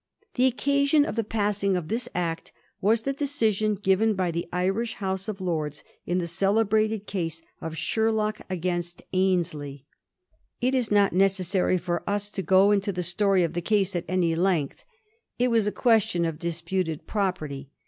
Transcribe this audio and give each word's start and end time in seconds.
The 0.33 0.47
occasion 0.47 1.05
of 1.05 1.15
the 1.15 1.23
passing 1.23 1.75
of 1.75 1.87
this 1.87 2.09
Act 2.15 2.51
was 2.81 3.03
the 3.03 3.13
decision 3.13 3.75
given 3.75 4.15
by 4.15 4.31
the 4.31 4.47
Irish 4.51 4.95
House 4.95 5.27
of 5.27 5.39
Lords 5.39 5.83
in 6.07 6.17
the 6.17 6.25
celebrated 6.25 7.05
cause 7.05 7.43
of 7.61 7.77
Sher 7.77 8.11
lock 8.11 8.41
against 8.49 9.03
Annesley. 9.13 9.85
It 10.59 10.73
is 10.73 10.89
not 10.89 11.13
necessary 11.13 11.77
for 11.77 12.01
us 12.09 12.31
to 12.31 12.41
go 12.41 12.71
into 12.71 12.91
the 12.91 13.03
story 13.03 13.43
of 13.43 13.53
the 13.53 13.61
case 13.61 13.95
at 13.95 14.05
any 14.07 14.35
length. 14.35 14.83
It 15.37 15.51
was 15.51 15.67
a 15.67 15.71
question 15.71 16.25
of 16.25 16.39
disputed 16.39 17.05
property. 17.05 17.69